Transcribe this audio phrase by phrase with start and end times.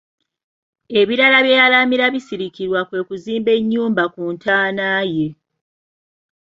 [0.99, 5.27] Ebirala bye yalaamira Bisirikirwa kwe kuzimba ennyumba ku ntaana ye.